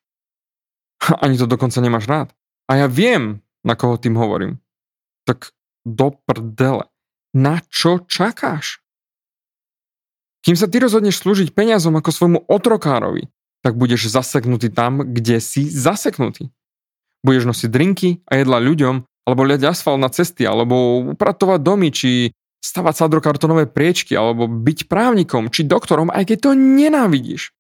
Ani 1.25 1.35
to 1.41 1.51
dokonca 1.51 1.81
nemáš 1.83 2.07
rád. 2.07 2.29
A 2.71 2.85
ja 2.85 2.87
viem, 2.87 3.43
na 3.67 3.75
koho 3.75 3.99
tým 3.99 4.15
hovorím. 4.15 4.63
Tak 5.27 5.51
do 5.83 6.15
prdele. 6.15 6.87
Na 7.35 7.59
čo 7.67 8.07
čakáš? 8.07 8.84
Kým 10.45 10.61
sa 10.61 10.69
ty 10.69 10.77
rozhodneš 10.77 11.25
slúžiť 11.25 11.57
peniazom 11.57 11.97
ako 11.97 12.11
svojmu 12.13 12.39
otrokárovi, 12.53 13.33
tak 13.65 13.81
budeš 13.81 14.13
zaseknutý 14.13 14.69
tam, 14.69 15.01
kde 15.01 15.41
si 15.41 15.65
zaseknutý. 15.65 16.53
Budeš 17.25 17.49
nosiť 17.49 17.69
drinky 17.73 18.21
a 18.29 18.37
jedla 18.37 18.61
ľuďom, 18.61 19.09
alebo 19.25 19.41
liať 19.49 19.73
asfalt 19.73 19.97
na 19.97 20.13
cesty, 20.13 20.45
alebo 20.45 21.01
upratovať 21.17 21.61
domy, 21.65 21.89
či 21.89 22.37
stavať 22.61 22.93
sadrokartonové 22.93 23.73
priečky, 23.73 24.13
alebo 24.13 24.45
byť 24.45 24.85
právnikom, 24.85 25.49
či 25.49 25.65
doktorom, 25.65 26.13
aj 26.13 26.29
keď 26.29 26.39
to 26.45 26.51
nenávidíš. 26.53 27.57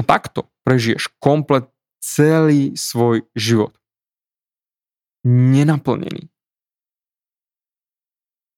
A 0.00 0.08
takto 0.08 0.48
prežiješ 0.64 1.12
komplet 1.20 1.68
celý 2.00 2.72
svoj 2.72 3.28
život. 3.36 3.76
Nenaplnený. 5.28 6.32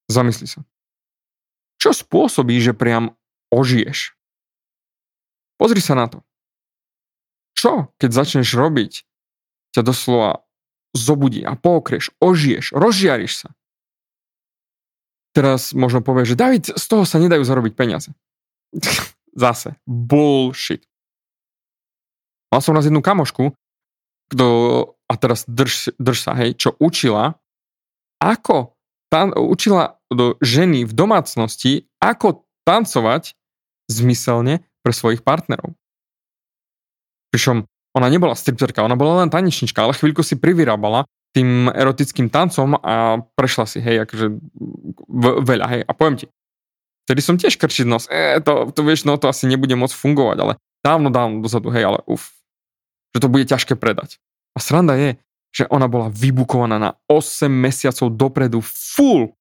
Zamysli 0.07 0.47
sa. 0.47 0.63
Čo 1.83 1.91
spôsobí, 1.91 2.63
že 2.63 2.73
priam 2.73 3.19
ožiješ? 3.55 4.19
Pozri 5.55 5.79
sa 5.79 5.95
na 5.95 6.11
to. 6.11 6.27
Čo, 7.55 7.95
keď 8.03 8.11
začneš 8.11 8.51
robiť 8.59 9.07
ťa 9.79 9.87
doslova 9.87 10.43
zobudí 10.95 11.43
a 11.43 11.59
pokrieš, 11.59 12.15
ožiješ, 12.19 12.75
rozžiariš 12.75 13.47
sa. 13.47 13.49
Teraz 15.35 15.75
možno 15.75 15.99
povieš, 15.99 16.35
že 16.35 16.41
David, 16.41 16.65
z 16.71 16.85
toho 16.87 17.03
sa 17.03 17.19
nedajú 17.19 17.43
zarobiť 17.43 17.75
peniaze. 17.75 18.15
Zase, 19.35 19.75
bullshit. 19.83 20.87
Mal 22.55 22.63
som 22.63 22.75
raz 22.79 22.87
jednu 22.87 23.03
kamošku, 23.03 23.51
kto, 24.31 24.47
a 25.11 25.15
teraz 25.19 25.43
drž, 25.51 25.99
drž 25.99 26.19
sa, 26.23 26.39
hej, 26.39 26.55
čo 26.55 26.79
učila, 26.79 27.35
ako 28.23 28.79
tan, 29.11 29.35
učila 29.35 29.99
do 30.07 30.39
ženy 30.39 30.87
v 30.87 30.93
domácnosti, 30.95 31.91
ako 31.99 32.47
tancovať 32.63 33.35
zmyselne 33.91 34.65
pre 34.85 34.93
svojich 34.93 35.25
partnerov. 35.25 35.73
Pričom 37.33 37.65
ona 37.95 38.09
nebola 38.11 38.35
stripterka, 38.35 38.83
ona 38.83 38.99
bola 38.99 39.23
len 39.23 39.31
tanečnička, 39.31 39.79
ale 39.87 39.95
chvíľku 39.95 40.27
si 40.27 40.35
privyrábala 40.35 41.07
tým 41.35 41.67
erotickým 41.71 42.31
tancom 42.31 42.79
a 42.79 43.23
prešla 43.35 43.67
si, 43.67 43.79
hej, 43.83 44.07
akože 44.07 44.27
veľa, 45.47 45.67
hej. 45.67 45.83
A 45.83 45.93
poviem 45.95 46.19
ti, 46.23 46.27
vtedy 47.07 47.21
som 47.23 47.35
tiež 47.35 47.59
krčiť 47.59 47.87
nos, 47.87 48.07
e, 48.07 48.39
to, 48.39 48.71
to 48.71 48.81
vieš, 48.87 49.03
no 49.03 49.19
to 49.19 49.27
asi 49.27 49.51
nebude 49.51 49.75
môcť 49.75 49.95
fungovať, 49.95 50.37
ale 50.39 50.53
dávno, 50.87 51.11
dávno 51.11 51.43
dozadu, 51.43 51.75
hej, 51.75 51.91
ale 51.91 51.99
uf, 52.07 52.35
že 53.15 53.19
to 53.19 53.31
bude 53.31 53.51
ťažké 53.51 53.75
predať. 53.75 54.23
A 54.55 54.63
sranda 54.63 54.95
je, 54.95 55.19
že 55.55 55.67
ona 55.71 55.87
bola 55.87 56.11
vybukovaná 56.11 56.79
na 56.79 56.91
8 57.07 57.47
mesiacov 57.47 58.15
dopredu 58.15 58.59
full, 58.63 59.35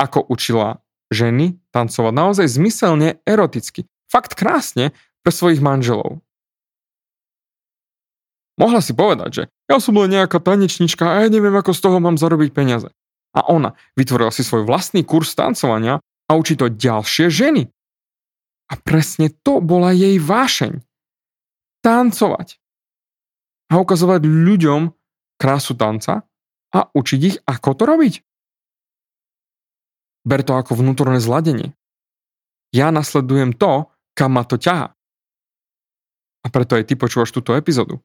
ako 0.00 0.24
učila 0.28 0.80
ženy 1.10 1.58
tancovať 1.74 2.14
naozaj 2.14 2.46
zmyselne 2.46 3.18
eroticky. 3.26 3.84
Fakt 4.06 4.38
krásne 4.38 4.94
pre 5.20 5.30
svojich 5.34 5.62
manželov. 5.62 6.22
Mohla 8.58 8.84
si 8.84 8.92
povedať, 8.92 9.30
že 9.32 9.42
ja 9.70 9.80
som 9.80 9.96
len 9.96 10.12
nejaká 10.12 10.36
tanečnička 10.36 11.04
a 11.04 11.24
ja 11.24 11.28
neviem, 11.32 11.54
ako 11.56 11.72
z 11.72 11.80
toho 11.80 11.96
mám 11.96 12.20
zarobiť 12.20 12.50
peniaze. 12.52 12.92
A 13.32 13.46
ona 13.46 13.78
vytvorila 13.94 14.34
si 14.34 14.44
svoj 14.44 14.66
vlastný 14.66 15.06
kurz 15.06 15.32
tancovania 15.32 16.02
a 16.28 16.32
učí 16.36 16.58
to 16.58 16.68
ďalšie 16.68 17.30
ženy. 17.30 17.70
A 18.70 18.74
presne 18.78 19.32
to 19.42 19.58
bola 19.64 19.90
jej 19.96 20.18
vášeň. 20.20 20.82
Tancovať. 21.80 22.60
A 23.70 23.80
ukazovať 23.80 24.28
ľuďom 24.28 24.92
krásu 25.40 25.72
tanca 25.74 26.28
a 26.70 26.80
učiť 26.92 27.20
ich, 27.24 27.36
ako 27.48 27.70
to 27.74 27.82
robiť. 27.88 28.14
Ber 30.30 30.46
to 30.46 30.54
ako 30.54 30.78
vnútorné 30.78 31.18
zladenie. 31.18 31.74
Ja 32.70 32.94
nasledujem 32.94 33.50
to, 33.58 33.90
kam 34.14 34.38
ma 34.38 34.46
to 34.46 34.54
ťaha. 34.54 34.94
A 36.40 36.46
preto 36.54 36.78
aj 36.78 36.86
ty 36.86 36.94
počúvaš 36.94 37.34
túto 37.34 37.58
epizódu 37.58 37.98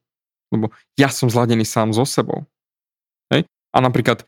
lebo 0.53 0.71
ja 0.95 1.09
som 1.09 1.31
zladený 1.31 1.65
sám 1.65 1.95
so 1.95 2.05
sebou. 2.05 2.45
Hej? 3.33 3.49
A 3.73 3.77
napríklad 3.81 4.25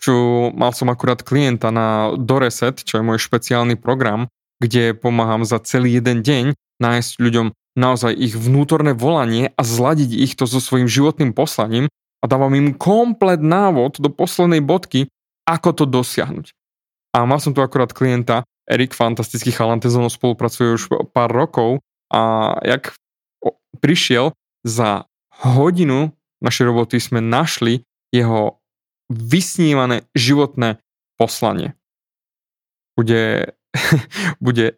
čo 0.00 0.48
mal 0.56 0.72
som 0.72 0.88
akurát 0.88 1.20
klienta 1.20 1.68
na 1.68 2.16
Doreset, 2.16 2.80
čo 2.80 3.00
je 3.00 3.04
môj 3.04 3.20
špeciálny 3.20 3.76
program, 3.76 4.32
kde 4.64 4.96
pomáham 4.96 5.44
za 5.44 5.60
celý 5.60 6.00
jeden 6.00 6.24
deň 6.24 6.56
nájsť 6.80 7.12
ľuďom 7.20 7.52
naozaj 7.76 8.16
ich 8.16 8.32
vnútorné 8.32 8.96
volanie 8.96 9.52
a 9.54 9.60
zladiť 9.60 10.10
ich 10.10 10.32
to 10.40 10.48
so 10.48 10.58
svojím 10.58 10.88
životným 10.88 11.36
poslaním 11.36 11.92
a 12.18 12.24
dávam 12.24 12.50
im 12.56 12.74
komplet 12.74 13.44
návod 13.44 14.00
do 14.00 14.08
poslednej 14.08 14.64
bodky, 14.64 15.12
ako 15.44 15.70
to 15.76 15.84
dosiahnuť. 15.84 16.57
A 17.16 17.24
mal 17.24 17.40
som 17.40 17.56
tu 17.56 17.64
akurát 17.64 17.92
klienta, 17.92 18.44
Erik, 18.68 18.92
fantastický 18.92 19.48
chalan, 19.48 19.80
ten 19.80 19.88
so 19.88 20.04
spolupracuje 20.12 20.76
už 20.76 20.82
pár 21.16 21.32
rokov 21.32 21.80
a 22.12 22.52
jak 22.60 22.92
prišiel 23.80 24.36
za 24.60 25.08
hodinu 25.40 26.12
našej 26.44 26.64
roboty 26.68 27.00
sme 27.00 27.24
našli 27.24 27.80
jeho 28.12 28.60
vysnívané 29.08 30.04
životné 30.12 30.80
poslanie. 31.16 31.72
Bude, 32.92 33.56
bude 34.44 34.76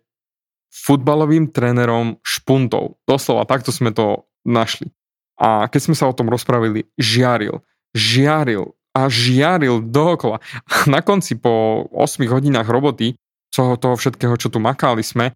futbalovým 0.71 1.51
trénerom 1.51 2.23
špuntov. 2.23 3.03
Doslova, 3.11 3.43
takto 3.45 3.75
sme 3.75 3.91
to 3.91 4.31
našli. 4.47 4.95
A 5.41 5.67
keď 5.67 5.81
sme 5.91 5.97
sa 5.99 6.07
o 6.07 6.15
tom 6.15 6.31
rozpravili, 6.31 6.87
žiaril, 6.95 7.65
žiaril 7.97 8.77
a 8.95 9.07
žiaril 9.07 9.83
dookola. 9.87 10.43
A 10.43 10.73
na 10.95 11.01
konci 11.01 11.39
po 11.39 11.87
8 11.95 12.27
hodinách 12.27 12.67
roboty, 12.67 13.15
toho, 13.51 13.75
toho 13.75 13.99
všetkého, 13.99 14.39
čo 14.39 14.47
tu 14.47 14.63
makali 14.63 15.03
sme, 15.03 15.35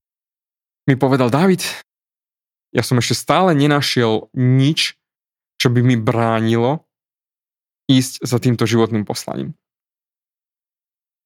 mi 0.87 0.95
povedal, 0.95 1.33
David, 1.33 1.65
ja 2.71 2.83
som 2.85 2.99
ešte 2.99 3.17
stále 3.17 3.57
nenašiel 3.57 4.31
nič, 4.37 4.95
čo 5.59 5.71
by 5.71 5.81
mi 5.83 5.97
bránilo 5.99 6.85
ísť 7.91 8.23
za 8.23 8.39
týmto 8.39 8.65
životným 8.65 9.07
poslaním. 9.07 9.57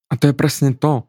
A 0.08 0.16
to 0.16 0.32
je 0.32 0.34
presne 0.34 0.72
to, 0.72 1.04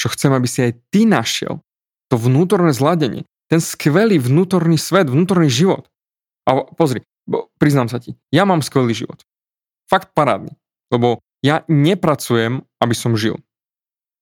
čo 0.00 0.08
chcem, 0.16 0.32
aby 0.32 0.48
si 0.48 0.64
aj 0.64 0.72
ty 0.88 1.04
našiel. 1.04 1.60
To 2.08 2.16
vnútorné 2.16 2.72
zladenie. 2.72 3.28
Ten 3.52 3.60
skvelý 3.60 4.16
vnútorný 4.16 4.80
svet, 4.80 5.10
vnútorný 5.10 5.52
život. 5.52 5.86
A 6.48 6.64
pozri, 6.72 7.04
priznám 7.60 7.92
sa 7.92 8.00
ti, 8.00 8.16
ja 8.32 8.48
mám 8.48 8.64
skvelý 8.64 8.96
život. 8.96 9.20
Fakt 9.90 10.14
parádny. 10.14 10.54
Lebo 10.94 11.18
ja 11.42 11.66
nepracujem, 11.66 12.62
aby 12.78 12.94
som 12.94 13.18
žil. 13.18 13.34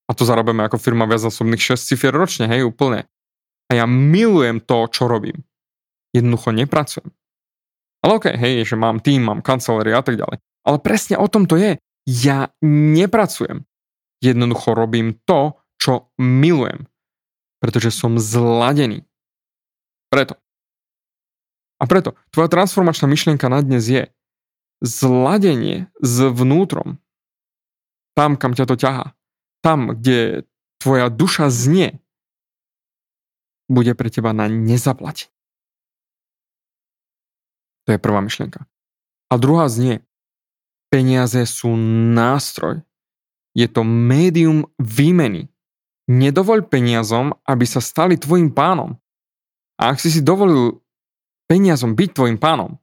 A 0.08 0.16
to 0.16 0.24
zarobíme 0.24 0.64
ako 0.64 0.80
firma 0.80 1.04
viacnásobných 1.04 1.60
6 1.60 1.84
cifier 1.84 2.16
ročne, 2.16 2.48
hej, 2.48 2.64
úplne. 2.64 3.04
A 3.68 3.76
ja 3.76 3.84
milujem 3.84 4.64
to, 4.64 4.88
čo 4.88 5.04
robím. 5.04 5.44
Jednoducho 6.16 6.56
nepracujem. 6.56 7.12
Ale 8.00 8.16
okej, 8.16 8.32
okay, 8.32 8.40
hej, 8.40 8.72
že 8.72 8.80
mám 8.80 9.04
tým, 9.04 9.28
mám 9.28 9.44
kancelériu 9.44 10.00
a 10.00 10.04
tak 10.04 10.16
ďalej. 10.16 10.40
Ale 10.64 10.78
presne 10.80 11.20
o 11.20 11.28
tom 11.28 11.44
to 11.44 11.60
je. 11.60 11.76
Ja 12.08 12.48
nepracujem. 12.64 13.68
Jednoducho 14.24 14.72
robím 14.72 15.20
to, 15.28 15.60
čo 15.76 16.08
milujem. 16.16 16.88
Pretože 17.60 17.92
som 17.92 18.16
zladený. 18.16 19.04
Preto. 20.08 20.40
A 21.78 21.84
preto, 21.84 22.16
tvoja 22.32 22.48
transformačná 22.48 23.06
myšlienka 23.06 23.46
na 23.52 23.60
dnes 23.60 23.86
je 23.86 24.08
zladenie 24.80 25.90
s 25.98 26.22
vnútrom. 26.22 26.98
Tam, 28.14 28.34
kam 28.34 28.54
ťa 28.54 28.64
to 28.66 28.76
ťahá. 28.78 29.06
Tam, 29.62 29.94
kde 29.94 30.46
tvoja 30.78 31.10
duša 31.10 31.50
znie, 31.50 31.98
bude 33.68 33.92
pre 33.92 34.08
teba 34.08 34.32
na 34.32 34.48
nezaplatenie. 34.48 35.30
To 37.86 37.96
je 37.96 38.00
prvá 38.00 38.20
myšlienka. 38.20 38.68
A 39.28 39.34
druhá 39.36 39.68
znie, 39.68 40.04
peniaze 40.92 41.40
sú 41.48 41.72
nástroj. 42.12 42.84
Je 43.56 43.68
to 43.68 43.84
médium 43.84 44.68
výmeny. 44.76 45.48
Nedovoľ 46.08 46.68
peniazom, 46.68 47.36
aby 47.44 47.64
sa 47.68 47.84
stali 47.84 48.16
tvojim 48.16 48.52
pánom. 48.52 48.96
A 49.76 49.92
ak 49.92 50.00
si 50.00 50.08
si 50.08 50.24
dovolil 50.24 50.80
peniazom 51.48 51.92
byť 51.92 52.10
tvojim 52.12 52.38
pánom, 52.40 52.80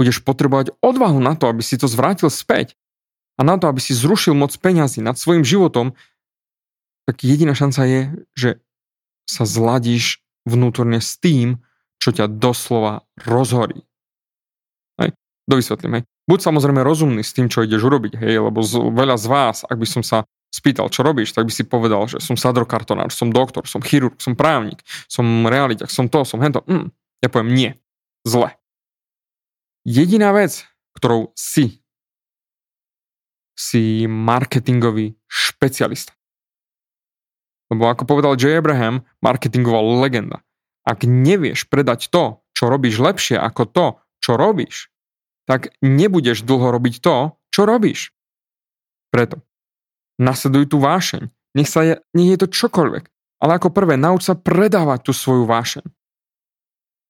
budeš 0.00 0.22
potrebovať 0.22 0.74
odvahu 0.82 1.18
na 1.22 1.38
to, 1.38 1.50
aby 1.50 1.62
si 1.62 1.78
to 1.78 1.86
zvrátil 1.86 2.28
späť 2.28 2.74
a 3.38 3.46
na 3.46 3.58
to, 3.58 3.70
aby 3.70 3.78
si 3.78 3.94
zrušil 3.94 4.34
moc 4.34 4.54
peňazí 4.54 5.02
nad 5.02 5.18
svojim 5.18 5.46
životom, 5.46 5.94
tak 7.04 7.22
jediná 7.22 7.52
šanca 7.52 7.80
je, 7.84 8.00
že 8.34 8.50
sa 9.28 9.44
zladíš 9.44 10.24
vnútorne 10.44 11.00
s 11.00 11.16
tým, 11.16 11.62
čo 12.02 12.12
ťa 12.12 12.28
doslova 12.28 13.06
rozhorí. 13.24 13.86
Dovysvetlím, 15.44 16.00
hej. 16.00 16.04
Buď 16.24 16.38
samozrejme 16.40 16.80
rozumný 16.80 17.20
s 17.20 17.36
tým, 17.36 17.52
čo 17.52 17.60
ideš 17.60 17.84
urobiť, 17.84 18.16
hej, 18.16 18.40
lebo 18.40 18.64
z, 18.64 18.80
veľa 18.80 19.16
z 19.20 19.26
vás, 19.28 19.56
ak 19.68 19.76
by 19.76 19.84
som 19.84 20.00
sa 20.00 20.24
spýtal, 20.48 20.88
čo 20.88 21.04
robíš, 21.04 21.36
tak 21.36 21.44
by 21.44 21.52
si 21.52 21.68
povedal, 21.68 22.08
že 22.08 22.24
som 22.24 22.38
sadrokartonár, 22.38 23.12
som 23.12 23.28
doktor, 23.28 23.68
som 23.68 23.84
chirurg, 23.84 24.16
som 24.16 24.32
právnik, 24.32 24.80
som 25.04 25.44
realiťak, 25.44 25.92
som 25.92 26.08
to, 26.08 26.24
som 26.24 26.40
hento. 26.40 26.64
Mm, 26.64 26.88
ja 27.20 27.28
poviem 27.28 27.50
nie. 27.52 27.70
Zle. 28.24 28.56
Jediná 29.84 30.32
vec, 30.32 30.64
ktorou 30.96 31.32
si, 31.36 31.84
si 33.54 34.08
marketingový 34.08 35.14
špecialista. 35.28 36.16
Lebo 37.68 37.88
ako 37.88 38.08
povedal 38.08 38.34
J. 38.36 38.60
Abraham, 38.60 39.04
marketingová 39.20 39.80
legenda. 40.04 40.42
Ak 40.84 41.04
nevieš 41.04 41.68
predať 41.68 42.12
to, 42.12 42.44
čo 42.52 42.68
robíš 42.68 43.00
lepšie 43.00 43.40
ako 43.40 43.62
to, 43.68 43.86
čo 44.20 44.36
robíš, 44.36 44.92
tak 45.44 45.72
nebudeš 45.80 46.44
dlho 46.44 46.72
robiť 46.72 47.00
to, 47.00 47.36
čo 47.52 47.68
robíš. 47.68 48.12
Preto 49.12 49.44
nasleduj 50.20 50.70
tú 50.70 50.78
vášeň. 50.78 51.30
Nech 51.54 51.70
sa 51.70 51.86
je, 51.86 51.94
nech 52.14 52.34
je 52.34 52.38
to 52.46 52.48
čokoľvek. 52.50 53.04
Ale 53.42 53.52
ako 53.58 53.74
prvé, 53.74 53.94
nauč 53.98 54.26
sa 54.26 54.34
predávať 54.38 55.10
tú 55.10 55.12
svoju 55.14 55.44
vášeň. 55.46 55.84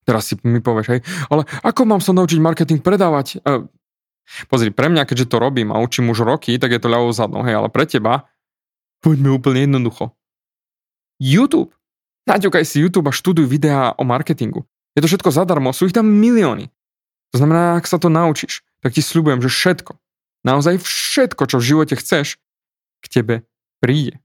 Teraz 0.04 0.28
si 0.28 0.36
mi 0.44 0.60
povieš, 0.60 0.86
hej, 0.92 1.00
ale 1.32 1.48
ako 1.64 1.88
mám 1.88 2.00
sa 2.04 2.12
naučiť 2.12 2.38
marketing 2.40 2.84
predávať? 2.84 3.40
E, 3.40 3.64
pozri, 4.52 4.68
pre 4.68 4.92
mňa, 4.92 5.08
keďže 5.08 5.32
to 5.32 5.40
robím 5.40 5.72
a 5.72 5.80
učím 5.80 6.12
už 6.12 6.28
roky, 6.28 6.56
tak 6.60 6.76
je 6.76 6.80
to 6.80 6.92
ľavou 6.92 7.08
zadnou, 7.12 7.40
hej, 7.44 7.56
ale 7.56 7.72
pre 7.72 7.88
teba, 7.88 8.28
poďme 9.00 9.32
úplne 9.32 9.64
jednoducho. 9.64 10.12
YouTube. 11.16 11.72
Naťukaj 12.24 12.64
si 12.64 12.80
YouTube 12.80 13.08
a 13.08 13.16
študuj 13.16 13.48
videá 13.48 13.92
o 13.96 14.04
marketingu. 14.04 14.64
Je 14.96 15.04
to 15.04 15.08
všetko 15.08 15.32
zadarmo, 15.32 15.72
sú 15.72 15.88
ich 15.88 15.96
tam 15.96 16.08
milióny. 16.08 16.68
To 17.34 17.36
znamená, 17.42 17.80
ak 17.80 17.88
sa 17.90 17.98
to 17.98 18.12
naučíš, 18.12 18.62
tak 18.80 18.94
ti 18.94 19.02
sľubujem, 19.02 19.42
že 19.42 19.50
všetko, 19.50 19.98
naozaj 20.46 20.78
všetko, 20.78 21.42
čo 21.50 21.56
v 21.58 21.66
živote 21.66 21.94
chceš, 21.98 22.38
k 23.02 23.06
tebe 23.10 23.34
príde. 23.82 24.22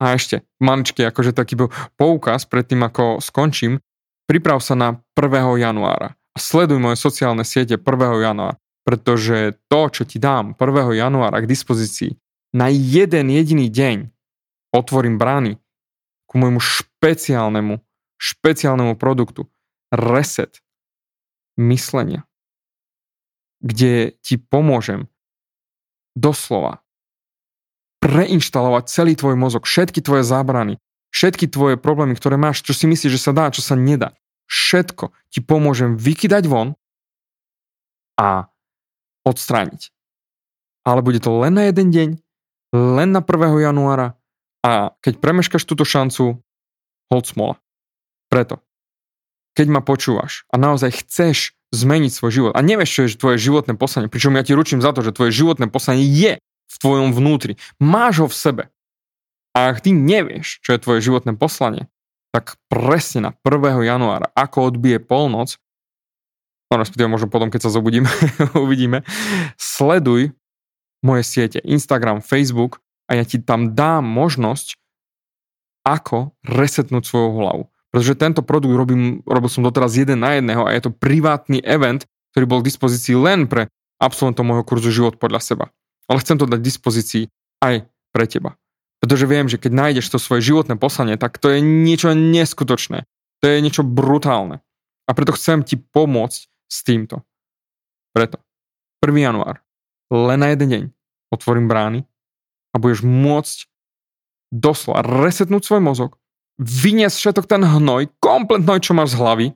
A 0.00 0.16
ešte, 0.16 0.44
maličký, 0.60 1.04
akože 1.04 1.32
taký 1.32 1.56
bol 1.56 1.68
poukaz 1.96 2.44
pred 2.44 2.64
tým, 2.64 2.84
ako 2.84 3.20
skončím, 3.20 3.80
priprav 4.30 4.62
sa 4.62 4.78
na 4.78 5.02
1. 5.18 5.58
januára 5.58 6.14
a 6.14 6.38
sleduj 6.38 6.78
moje 6.78 6.94
sociálne 7.02 7.42
siete 7.42 7.74
1. 7.74 7.82
januára, 8.22 8.62
pretože 8.86 9.58
to, 9.66 9.90
čo 9.90 10.06
ti 10.06 10.22
dám 10.22 10.54
1. 10.54 10.94
januára 10.94 11.42
k 11.42 11.50
dispozícii, 11.50 12.14
na 12.54 12.70
jeden 12.70 13.26
jediný 13.26 13.66
deň 13.66 14.06
otvorím 14.70 15.18
brány 15.18 15.58
ku 16.30 16.38
môjmu 16.38 16.62
špeciálnemu, 16.62 17.82
špeciálnemu 18.22 18.94
produktu 18.94 19.50
Reset 19.90 20.62
myslenia, 21.58 22.22
kde 23.58 24.14
ti 24.22 24.38
pomôžem 24.38 25.10
doslova 26.14 26.86
preinštalovať 27.98 28.84
celý 28.86 29.18
tvoj 29.18 29.34
mozog, 29.34 29.66
všetky 29.66 29.98
tvoje 30.06 30.22
zábrany, 30.22 30.78
všetky 31.10 31.50
tvoje 31.50 31.74
problémy, 31.76 32.14
ktoré 32.14 32.38
máš, 32.38 32.62
čo 32.62 32.72
si 32.72 32.86
myslíš, 32.86 33.18
že 33.18 33.20
sa 33.20 33.32
dá, 33.34 33.50
čo 33.50 33.60
sa 33.60 33.74
nedá. 33.74 34.14
Všetko 34.50 35.14
ti 35.30 35.38
pomôžem 35.38 35.94
vykydať 35.94 36.44
von 36.50 36.74
a 38.18 38.50
odstrániť. 39.22 39.94
Ale 40.82 41.06
bude 41.06 41.22
to 41.22 41.30
len 41.38 41.54
na 41.54 41.70
jeden 41.70 41.94
deň, 41.94 42.08
len 42.74 43.08
na 43.14 43.22
1. 43.22 43.62
januára 43.62 44.18
a 44.66 44.92
keď 44.98 45.22
premeškaš 45.22 45.62
túto 45.62 45.86
šancu, 45.86 46.42
hold 47.08 47.26
smola. 47.30 47.62
Preto 48.26 48.60
keď 49.54 49.66
ma 49.70 49.80
počúvaš 49.82 50.46
a 50.48 50.56
naozaj 50.56 51.04
chceš 51.04 51.58
zmeniť 51.70 52.10
svoj 52.10 52.32
život 52.32 52.52
a 52.54 52.64
nevieš, 52.64 52.90
čo 52.90 53.00
je 53.06 53.18
tvoje 53.18 53.38
životné 53.38 53.74
poslanie, 53.78 54.10
pričom 54.10 54.34
ja 54.34 54.42
ti 54.42 54.54
ručím 54.54 54.82
za 54.82 54.90
to, 54.94 55.04
že 55.04 55.14
tvoje 55.14 55.34
životné 55.34 55.70
poslanie 55.70 56.06
je 56.06 56.38
v 56.40 56.76
tvojom 56.80 57.14
vnútri. 57.14 57.58
Máš 57.82 58.24
ho 58.24 58.26
v 58.30 58.36
sebe. 58.36 58.64
A 59.50 59.74
ak 59.74 59.82
ty 59.82 59.90
nevieš, 59.90 60.62
čo 60.62 60.74
je 60.74 60.82
tvoje 60.82 61.02
životné 61.02 61.34
poslanie, 61.34 61.90
tak 62.30 62.58
presne 62.70 63.30
na 63.30 63.32
1. 63.42 63.82
januára, 63.82 64.30
ako 64.34 64.70
odbije 64.70 65.02
polnoc, 65.02 65.58
no 66.70 66.78
respektíve 66.78 67.10
možno 67.10 67.26
potom, 67.26 67.50
keď 67.50 67.66
sa 67.66 67.74
zobudíme, 67.74 68.06
uvidíme, 68.64 69.02
sleduj 69.58 70.30
moje 71.02 71.22
siete 71.26 71.58
Instagram, 71.66 72.22
Facebook 72.22 72.78
a 73.10 73.18
ja 73.18 73.24
ti 73.26 73.42
tam 73.42 73.74
dám 73.74 74.06
možnosť, 74.06 74.78
ako 75.82 76.36
resetnúť 76.44 77.02
svoju 77.08 77.30
hlavu. 77.40 77.62
Pretože 77.90 78.14
tento 78.14 78.46
produkt 78.46 78.76
robím, 78.76 79.24
robil 79.26 79.50
som 79.50 79.66
doteraz 79.66 79.98
jeden 79.98 80.22
na 80.22 80.38
jedného 80.38 80.62
a 80.62 80.70
je 80.70 80.86
to 80.86 80.94
privátny 80.94 81.58
event, 81.66 82.06
ktorý 82.30 82.44
bol 82.46 82.60
k 82.62 82.70
dispozícii 82.70 83.18
len 83.18 83.50
pre 83.50 83.66
absolventov 83.98 84.46
môjho 84.46 84.62
kurzu 84.62 84.94
Život 84.94 85.18
podľa 85.18 85.42
seba. 85.42 85.66
ale 86.06 86.22
chcem 86.22 86.38
to 86.38 86.46
dať 86.46 86.58
k 86.58 86.68
dispozícii 86.70 87.22
aj 87.62 87.86
pre 88.10 88.26
teba. 88.26 88.58
Pretože 89.00 89.24
viem, 89.24 89.48
že 89.48 89.56
keď 89.56 89.72
nájdeš 89.72 90.12
to 90.12 90.20
svoje 90.20 90.44
životné 90.44 90.76
poslanie, 90.76 91.16
tak 91.16 91.40
to 91.40 91.48
je 91.48 91.64
niečo 91.64 92.12
neskutočné. 92.12 93.08
To 93.40 93.44
je 93.48 93.64
niečo 93.64 93.80
brutálne. 93.80 94.60
A 95.08 95.16
preto 95.16 95.32
chcem 95.32 95.64
ti 95.64 95.80
pomôcť 95.80 96.40
s 96.46 96.78
týmto. 96.84 97.24
Preto 98.12 98.38
1. 99.00 99.16
január, 99.16 99.64
len 100.12 100.38
na 100.38 100.52
jeden 100.52 100.68
deň, 100.68 100.82
otvorím 101.32 101.66
brány 101.66 102.04
a 102.70 102.76
budeš 102.76 103.00
môcť 103.00 103.58
doslova 104.52 105.00
resetnúť 105.00 105.64
svoj 105.64 105.80
mozog, 105.80 106.10
vyniesť 106.60 107.16
všetok 107.16 107.46
ten 107.48 107.64
hnoj, 107.64 108.12
komplet 108.20 108.60
hnoj, 108.66 108.84
čo 108.84 108.92
máš 108.92 109.16
z 109.16 109.20
hlavy 109.24 109.46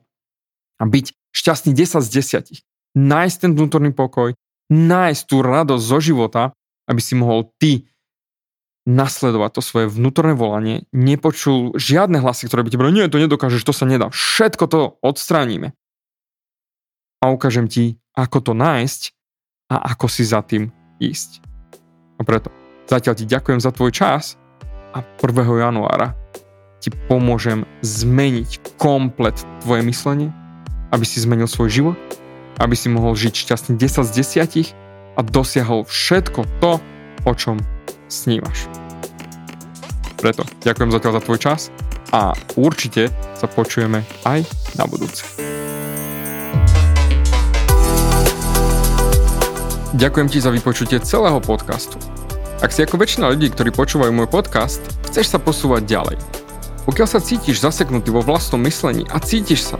a 0.81 0.83
byť 0.89 1.05
šťastný 1.35 1.71
10 1.77 2.01
z 2.01 2.09
10. 2.57 2.97
Nájsť 2.97 3.37
ten 3.37 3.51
vnútorný 3.53 3.91
pokoj, 3.93 4.33
nájsť 4.71 5.21
tú 5.29 5.45
radosť 5.45 5.83
zo 5.83 5.99
života, 6.01 6.43
aby 6.89 7.01
si 7.03 7.13
mohol 7.13 7.51
ty 7.59 7.85
nasledovať 8.85 9.51
to 9.57 9.61
svoje 9.65 9.87
vnútorné 9.89 10.37
volanie, 10.37 10.85
nepočul 10.93 11.73
žiadne 11.73 12.21
hlasy, 12.21 12.45
ktoré 12.45 12.61
by 12.61 12.69
ti 12.69 12.77
boli, 12.77 12.93
nie, 12.93 13.09
to 13.09 13.17
nedokážeš, 13.17 13.65
to 13.65 13.73
sa 13.73 13.89
nedá. 13.89 14.13
Všetko 14.13 14.63
to 14.69 14.79
odstránime. 15.01 15.73
A 17.19 17.33
ukážem 17.33 17.65
ti, 17.65 17.97
ako 18.13 18.37
to 18.45 18.53
nájsť 18.53 19.01
a 19.73 19.81
ako 19.93 20.05
si 20.05 20.23
za 20.23 20.45
tým 20.45 20.69
ísť. 21.01 21.41
A 22.15 22.21
preto 22.21 22.53
zatiaľ 22.85 23.17
ti 23.17 23.25
ďakujem 23.25 23.59
za 23.59 23.73
tvoj 23.73 23.89
čas 23.89 24.37
a 24.93 25.01
1. 25.01 25.33
januára 25.57 26.13
ti 26.79 26.93
pomôžem 27.09 27.65
zmeniť 27.81 28.77
komplet 28.77 29.33
tvoje 29.65 29.81
myslenie, 29.89 30.29
aby 30.93 31.01
si 31.01 31.17
zmenil 31.17 31.49
svoj 31.49 31.73
život, 31.73 31.97
aby 32.61 32.77
si 32.77 32.93
mohol 32.93 33.17
žiť 33.17 33.33
šťastný 33.33 33.73
10 33.81 34.05
z 34.05 34.11
10 34.45 35.17
a 35.17 35.19
dosiahol 35.25 35.81
všetko 35.89 36.45
to, 36.61 36.77
o 37.25 37.33
čom 37.33 37.57
snívaš. 38.15 38.71
Preto 40.15 40.47
ďakujem 40.63 40.89
zatiaľ 40.95 41.19
za 41.19 41.21
tvoj 41.27 41.39
čas 41.43 41.61
a 42.15 42.31
určite 42.55 43.11
sa 43.35 43.51
počujeme 43.51 44.07
aj 44.23 44.47
na 44.79 44.87
budúce. 44.87 45.27
Ďakujem 49.95 50.27
ti 50.27 50.39
za 50.43 50.51
vypočutie 50.51 50.99
celého 50.99 51.39
podcastu. 51.39 51.95
Ak 52.59 52.71
si 52.71 52.83
ako 52.83 52.99
väčšina 52.99 53.31
ľudí, 53.31 53.51
ktorí 53.51 53.71
počúvajú 53.71 54.11
môj 54.11 54.27
podcast, 54.27 54.83
chceš 55.07 55.31
sa 55.31 55.39
posúvať 55.39 55.87
ďalej. 55.87 56.17
Pokiaľ 56.83 57.07
sa 57.07 57.23
cítiš 57.23 57.63
zaseknutý 57.63 58.11
vo 58.11 58.19
vlastnom 58.19 58.59
myslení 58.63 59.07
a 59.07 59.23
cítiš 59.23 59.71
sa, 59.71 59.79